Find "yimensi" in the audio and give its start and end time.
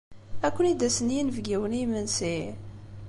1.81-2.37